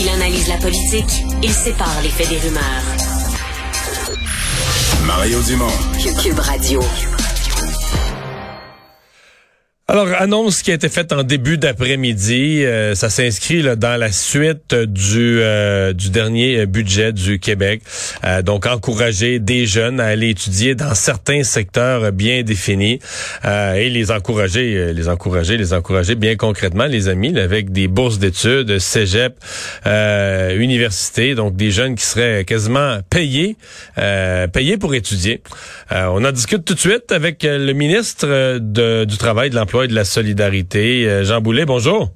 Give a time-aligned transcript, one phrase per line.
[0.00, 2.62] Il analyse la politique, il sépare les faits des rumeurs.
[5.04, 5.66] Mario Dumont.
[6.22, 6.80] Cube Radio.
[9.90, 14.74] Alors, annonce qui a été faite en début d'après-midi, euh, ça s'inscrit dans la suite
[14.74, 17.80] du euh, du dernier budget du Québec.
[18.22, 22.98] Euh, donc, encourager des jeunes à aller étudier dans certains secteurs bien définis
[23.44, 28.78] et les encourager, les encourager, les encourager bien concrètement, les amis, avec des bourses d'études,
[28.80, 29.42] cégep,
[29.86, 33.56] université, donc des jeunes qui seraient quasiment payés,
[34.52, 35.40] payés pour étudier.
[35.90, 39.94] on en discute tout de suite avec le ministre du Travail, de l'Emploi et de
[39.94, 41.08] la solidarité.
[41.08, 42.10] Euh, Jean Boulet, bonjour.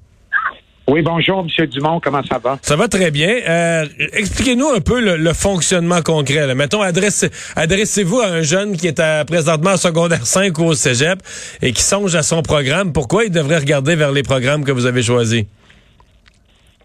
[0.88, 1.66] Oui, bonjour, M.
[1.66, 2.58] Dumont, comment ça va?
[2.60, 3.36] Ça va très bien.
[3.48, 6.54] Euh, expliquez-nous un peu le, fonctionnement concret.
[6.54, 11.20] Mettons, adressez-vous à un jeune qui est à, présentement en secondaire 5 ou au cégep
[11.62, 12.92] et qui songe à son programme.
[12.92, 15.44] Pourquoi il devrait regarder vers les programmes que vous avez choisis?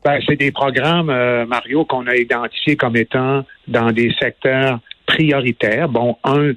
[0.05, 5.89] Ben, c'est des programmes, euh, Mario, qu'on a identifiés comme étant dans des secteurs prioritaires.
[5.89, 6.51] Bon, un,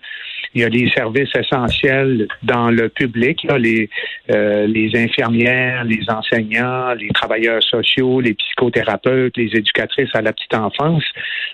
[0.54, 3.88] il y a les services essentiels dans le public, les,
[4.30, 10.54] euh, les infirmières, les enseignants, les travailleurs sociaux, les psychothérapeutes, les éducatrices à la petite
[10.54, 11.04] enfance.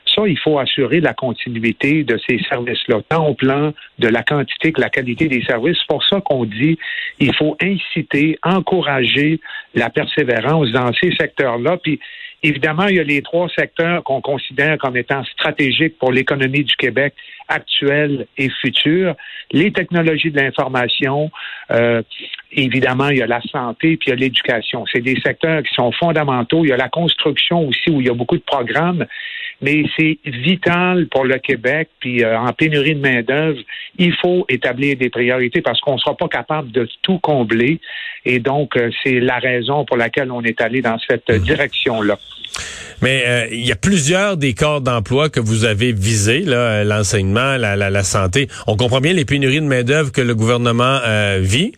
[0.06, 4.72] Ça, il faut assurer la continuité de ces services-là, tant au plan de la quantité
[4.72, 5.77] que la qualité des services.
[5.81, 6.78] C'est pour ça qu'on dit
[7.20, 9.41] il faut inciter, encourager
[9.75, 11.77] la persévérance dans ces secteurs-là.
[11.83, 12.00] Puis
[12.42, 16.77] Évidemment, il y a les trois secteurs qu'on considère comme étant stratégiques pour l'économie du
[16.77, 17.14] Québec
[17.48, 19.14] actuelle et future.
[19.52, 21.30] Les technologies de l'information,
[21.70, 22.03] euh,
[22.53, 24.84] évidemment, il y a la santé, puis il y a l'éducation.
[24.92, 26.64] C'est des secteurs qui sont fondamentaux.
[26.64, 29.06] Il y a la construction aussi, où il y a beaucoup de programmes
[29.62, 31.88] mais c'est vital pour le Québec.
[32.00, 33.58] Puis euh, en pénurie de main d'œuvre,
[33.98, 37.81] il faut établir des priorités parce qu'on ne sera pas capable de tout combler.
[38.25, 41.38] Et donc, euh, c'est la raison pour laquelle on est allé dans cette mhm.
[41.38, 42.19] direction-là.
[43.03, 48.48] Mais il y a plusieurs des corps d'emploi que vous avez visés, l'enseignement, la, santé.
[48.66, 51.00] On comprend bien les pénuries de main d'œuvre que le gouvernement
[51.41, 51.72] vit.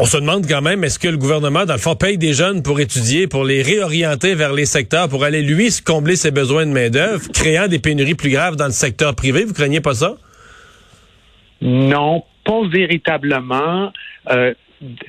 [0.00, 2.62] On se demande quand même, est-ce que le gouvernement, dans le fond, paye des jeunes
[2.62, 6.70] pour étudier, pour les réorienter vers les secteurs, pour aller, lui, combler ses besoins de
[6.70, 9.44] main-d'œuvre, créant des pénuries plus graves dans le secteur privé?
[9.44, 10.16] Vous craignez pas ça?
[11.60, 13.92] Non, pas véritablement.
[14.30, 14.54] Euh,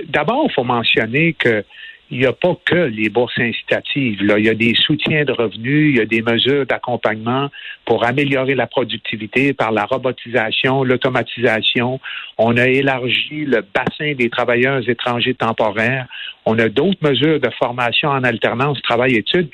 [0.08, 1.64] d'abord, il faut mentionner que
[2.12, 4.24] il n'y a pas que les bourses incitatives.
[4.24, 4.40] Là.
[4.40, 7.50] Il y a des soutiens de revenus, il y a des mesures d'accompagnement
[7.86, 12.00] pour améliorer la productivité par la robotisation, l'automatisation.
[12.38, 16.08] On a élargi le bassin des travailleurs étrangers temporaires.
[16.46, 19.50] On a d'autres mesures de formation en alternance travail-études.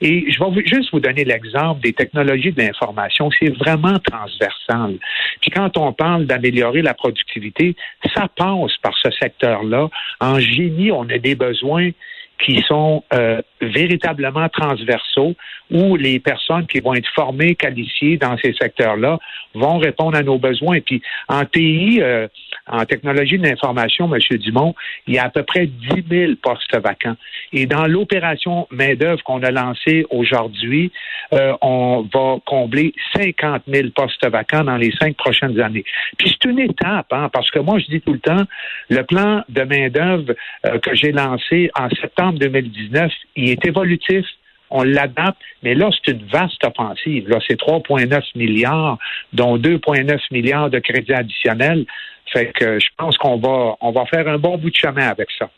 [0.00, 3.30] Et je vais juste vous donner l'exemple des technologies de l'information.
[3.38, 4.96] C'est vraiment transversal.
[5.40, 7.74] Puis quand on parle d'améliorer la productivité,
[8.14, 9.88] ça passe par ce secteur-là.
[10.20, 11.90] En génie, on a des besoins
[12.38, 15.34] qui sont euh, véritablement transversaux,
[15.70, 19.18] où les personnes qui vont être formées, qualifiées dans ces secteurs-là
[19.54, 20.76] vont répondre à nos besoins.
[20.76, 22.28] Et puis en TI, euh,
[22.66, 24.38] en technologie de l'information, M.
[24.38, 24.74] Dumont,
[25.06, 27.16] il y a à peu près 10 000 postes vacants.
[27.52, 30.92] Et dans l'opération main-d'œuvre qu'on a lancée aujourd'hui,
[31.32, 35.84] euh, on va combler 50 000 postes vacants dans les cinq prochaines années.
[36.16, 38.44] Puis c'est une étape, hein, parce que moi, je dis tout le temps,
[38.88, 40.34] le plan de main-d'œuvre
[40.82, 44.24] que j'ai lancé en septembre 2019, il est évolutif.
[44.70, 47.28] On l'adapte, mais là, c'est une vaste offensive.
[47.28, 48.98] Là, c'est 3,9 milliards,
[49.32, 51.86] dont 2,9 milliards de crédits additionnels.
[52.32, 55.28] Fait que je pense qu'on va, on va faire un bon bout de chemin avec
[55.38, 55.48] ça.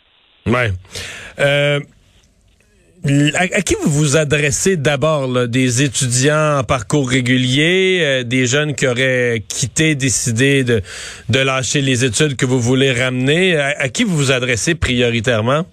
[0.47, 0.71] Ouais.
[1.41, 1.81] Euh,
[3.35, 5.49] à, qui vous vous adressez d'abord?
[5.49, 10.83] Des étudiants en parcours régulier, euh, des jeunes qui auraient quitté, décidé de,
[11.29, 13.57] de lâcher les études que vous voulez ramener?
[13.57, 15.65] à qui vous vous adressez prioritairement?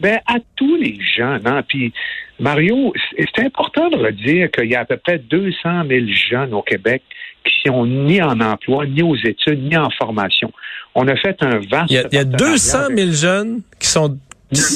[0.00, 1.46] Ben, à tous les jeunes.
[1.46, 1.62] Hein?
[1.66, 1.92] Puis,
[2.40, 5.54] Mario, c'est important de redire qu'il y a à peu près 200
[5.88, 7.02] 000 jeunes au Québec
[7.44, 10.50] qui sont ni en emploi, ni aux études, ni en formation.
[10.94, 11.90] On a fait un vaste...
[11.90, 14.18] Il y a, 200 000 jeunes qui sont...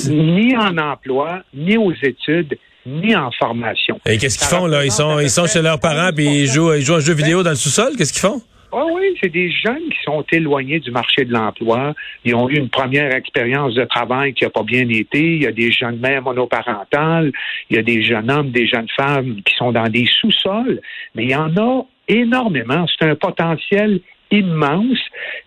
[0.08, 4.00] Ni en emploi, ni aux études, ni en formation.
[4.06, 4.84] Et qu'est-ce qu'ils font, là?
[4.84, 7.14] Ils sont, ils sont chez leurs parents puis ils jouent, ils jouent à un jeu
[7.14, 7.92] vidéo dans le sous-sol?
[7.97, 8.42] Qu'est-ce qu'ils font?
[8.70, 11.94] Ah oui, c'est des jeunes qui sont éloignés du marché de l'emploi.
[12.24, 15.36] Ils ont eu une première expérience de travail qui n'a pas bien été.
[15.36, 17.32] Il y a des jeunes mères monoparentales.
[17.70, 20.82] Il y a des jeunes hommes, des jeunes femmes qui sont dans des sous-sols.
[21.15, 22.84] Mais il y en a énormément.
[22.98, 24.00] C'est un potentiel
[24.30, 24.98] immense.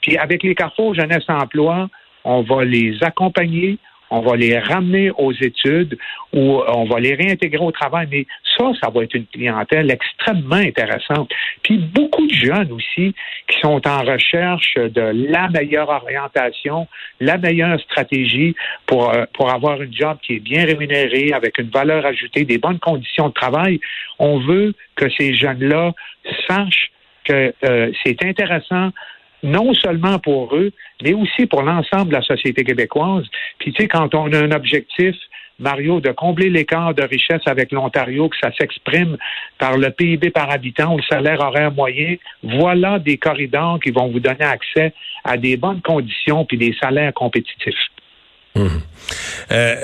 [0.02, 1.90] Puis avec les Carrefour Jeunesse Emploi,
[2.24, 3.78] on va les accompagner,
[4.12, 5.98] on va les ramener aux études
[6.34, 8.08] ou on va les réintégrer au travail.
[8.12, 8.26] Mais
[8.58, 11.32] ça, ça va être une clientèle extrêmement intéressante.
[11.64, 13.16] Puis beaucoup de jeunes aussi
[13.48, 16.88] qui sont en recherche de la meilleure orientation,
[17.22, 18.54] la meilleure stratégie
[18.86, 22.80] pour, euh, avoir une job qui est bien rémunérée, avec une valeur ajoutée, des bonnes
[22.80, 23.80] conditions de travail.
[24.20, 25.94] On veut que ces jeunes-là
[26.48, 26.92] sachent
[27.24, 28.92] que euh, c'est intéressant
[29.44, 30.72] non seulement pour eux,
[31.04, 33.26] mais aussi pour l'ensemble de la société québécoise.
[33.60, 35.16] Puis tu sais, quand on a un objectif,
[35.60, 39.18] Mario, de combler l'écart de richesse avec l'Ontario, que ça s'exprime
[39.60, 44.08] par le PIB par habitant ou le salaire horaire moyen, voilà des corridors qui vont
[44.12, 44.94] vous donner accès
[45.24, 47.76] à des bonnes conditions puis des salaires compétitifs.
[48.56, 48.82] Hum.
[49.52, 49.76] Euh,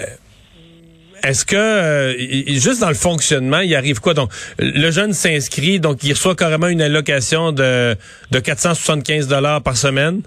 [1.23, 2.13] est-ce que euh,
[2.47, 4.13] juste dans le fonctionnement, il arrive quoi?
[4.13, 7.95] Donc le jeune s'inscrit donc il reçoit carrément une allocation de
[8.31, 10.21] de 475 dollars par semaine?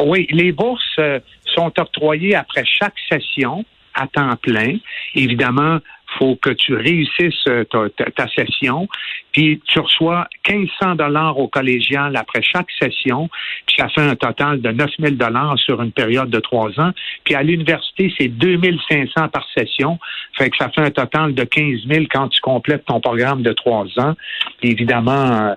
[0.00, 1.20] Oui, les bourses euh,
[1.54, 3.64] sont octroyées après chaque session
[3.94, 4.78] à temps plein.
[5.14, 5.78] Évidemment,
[6.18, 8.88] faut que tu réussisses euh, ta, session,
[9.32, 13.28] puis tu reçois 1500 dollars au collégial après chaque session,
[13.66, 16.92] puis ça fait un total de 9000 dollars sur une période de trois ans.
[17.24, 19.98] Puis à l'université, c'est 2500 par session,
[20.36, 23.52] fait que ça fait un total de 15 000 quand tu complètes ton programme de
[23.52, 24.14] trois ans.
[24.62, 25.54] Évidemment, euh,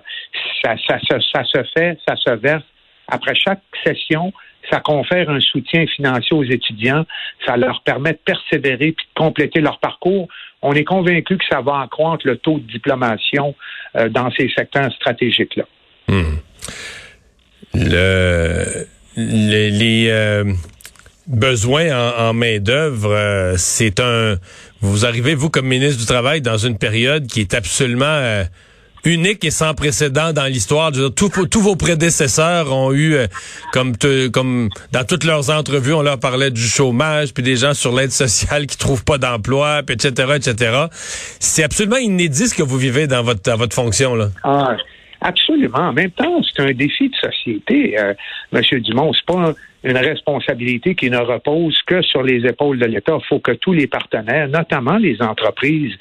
[0.62, 2.64] ça, ça, ça se fait, ça se verse
[3.08, 4.32] après chaque session
[4.70, 7.04] ça confère un soutien financier aux étudiants,
[7.46, 10.28] ça leur permet de persévérer puis de compléter leur parcours.
[10.62, 13.54] On est convaincu que ça va accroître le taux de diplomation
[13.96, 15.64] euh, dans ces secteurs stratégiques-là.
[16.08, 16.36] Hmm.
[17.74, 18.86] Le,
[19.16, 20.44] les, euh,
[21.26, 21.88] besoins
[22.18, 24.36] en, main-d'œuvre, euh, c'est un.
[24.80, 28.44] Vous arrivez, vous, comme ministre du Travail, dans une période qui est absolument
[29.06, 30.90] unique et sans précédent dans l'histoire.
[31.14, 33.26] Tous, vos prédécesseurs ont eu, euh,
[33.72, 33.94] comme,
[34.32, 38.12] comme dans toutes leurs entrevues, on leur parlait du chômage, puis des gens sur l'aide
[38.12, 40.86] sociale qui trouvent pas d'emploi, puis etc., etc.
[41.38, 44.14] C'est absolument inédit ce que vous vivez dans votre, fonction.
[44.14, 44.30] Là.
[44.42, 44.76] Ah,
[45.20, 45.88] absolument.
[45.88, 48.14] En même temps, c'est un défi de société, euh,
[48.52, 48.62] M.
[48.80, 49.12] Dumont.
[49.12, 49.54] C'est pas
[49.84, 53.18] une responsabilité qui ne repose que sur les épaules de l'État.
[53.22, 55.94] Il faut que tous les partenaires, notamment les entreprises,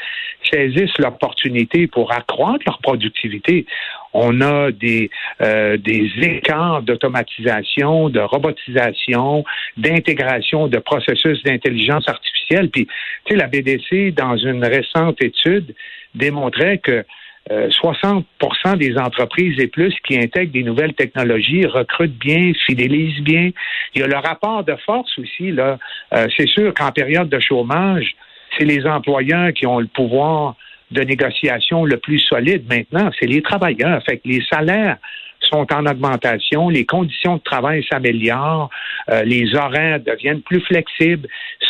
[0.51, 3.65] saisissent l'opportunité pour accroître leur productivité.
[4.13, 9.43] On a des, euh, des écarts d'automatisation, de robotisation,
[9.77, 12.69] d'intégration de processus d'intelligence artificielle.
[12.69, 12.87] Puis,
[13.25, 15.75] tu sais, la BDC, dans une récente étude,
[16.15, 17.05] démontrait que
[17.49, 18.23] 60%
[18.65, 23.51] euh, des entreprises et plus qui intègrent des nouvelles technologies recrutent bien, fidélisent bien.
[23.93, 25.51] Il y a le rapport de force aussi.
[25.51, 25.77] Là,
[26.13, 28.15] euh, c'est sûr qu'en période de chômage,
[28.57, 30.55] c'est les employeurs qui ont le pouvoir
[30.91, 32.65] de négociation le plus solide.
[32.69, 34.01] Maintenant, c'est les travailleurs.
[34.03, 34.97] Fait que les salaires
[35.41, 38.69] sont en augmentation, les conditions de travail s'améliorent,
[39.11, 41.27] euh, les horaires deviennent plus flexibles.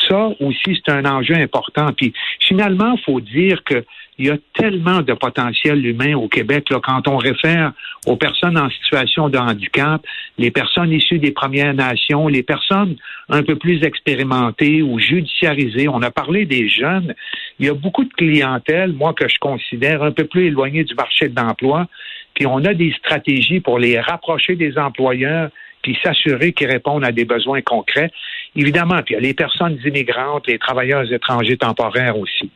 [0.07, 1.87] Ça aussi, c'est un enjeu important.
[1.97, 3.83] Puis finalement, il faut dire que
[4.17, 7.73] il y a tellement de potentiel humain au Québec là, quand on réfère
[8.05, 10.01] aux personnes en situation de handicap,
[10.37, 12.95] les personnes issues des Premières Nations, les personnes
[13.29, 15.89] un peu plus expérimentées ou judiciarisées.
[15.89, 17.13] On a parlé des jeunes.
[17.59, 20.95] Il y a beaucoup de clientèle, moi, que je considère un peu plus éloignée du
[20.95, 21.87] marché de l'emploi.
[22.33, 25.49] Puis on a des stratégies pour les rapprocher des employeurs
[25.81, 28.11] puis s'assurer qu'ils répondent à des besoins concrets.
[28.55, 32.49] Évidemment, puis il y a les personnes immigrantes, les travailleurs étrangers temporaires aussi.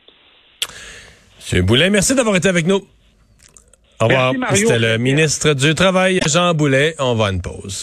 [1.52, 1.62] M.
[1.62, 2.86] Boulet, merci d'avoir été avec nous.
[4.02, 4.34] Au revoir.
[4.54, 6.96] C'était le ministre du Travail, Jean Boulet.
[7.00, 7.78] On va à une pause.